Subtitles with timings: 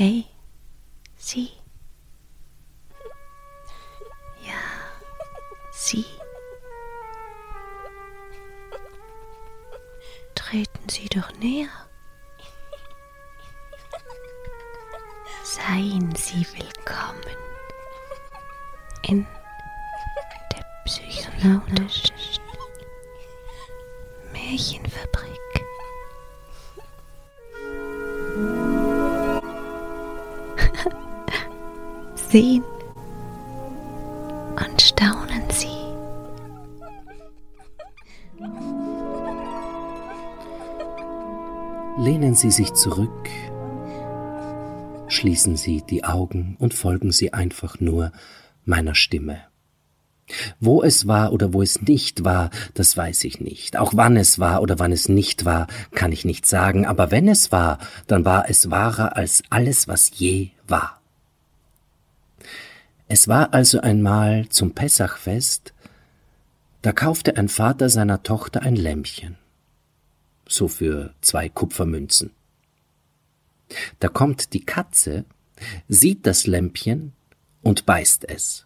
[0.00, 0.24] Hey,
[1.18, 1.50] Sie.
[4.42, 4.54] Ja,
[5.72, 6.06] Sie.
[10.34, 11.68] Treten Sie doch näher.
[15.44, 17.36] Seien Sie willkommen
[19.02, 19.26] in
[20.50, 22.40] der psychonautischen
[24.32, 25.49] Märchenfabrik.
[32.30, 32.62] Sehen
[34.54, 35.66] und staunen Sie.
[41.98, 43.28] Lehnen Sie sich zurück,
[45.08, 48.12] schließen Sie die Augen und folgen Sie einfach nur
[48.64, 49.40] meiner Stimme.
[50.60, 53.76] Wo es war oder wo es nicht war, das weiß ich nicht.
[53.76, 56.86] Auch wann es war oder wann es nicht war, kann ich nicht sagen.
[56.86, 60.99] Aber wenn es war, dann war es wahrer als alles, was je war.
[63.12, 65.74] Es war also einmal zum Pessachfest,
[66.80, 69.36] da kaufte ein Vater seiner Tochter ein Lämpchen.
[70.46, 72.30] So für zwei Kupfermünzen.
[73.98, 75.24] Da kommt die Katze,
[75.88, 77.12] sieht das Lämpchen
[77.62, 78.64] und beißt es.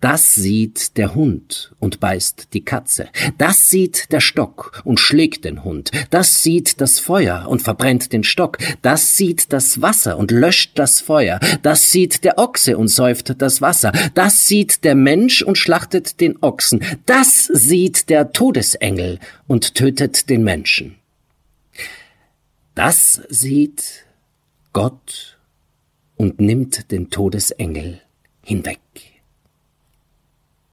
[0.00, 3.08] Das sieht der Hund und beißt die Katze.
[3.36, 5.90] Das sieht der Stock und schlägt den Hund.
[6.10, 8.58] Das sieht das Feuer und verbrennt den Stock.
[8.82, 11.40] Das sieht das Wasser und löscht das Feuer.
[11.62, 13.92] Das sieht der Ochse und säuft das Wasser.
[14.14, 16.82] Das sieht der Mensch und schlachtet den Ochsen.
[17.04, 20.96] Das sieht der Todesengel und tötet den Menschen.
[22.74, 24.04] Das sieht
[24.72, 25.38] Gott
[26.16, 28.00] und nimmt den Todesengel
[28.42, 29.15] hinweg.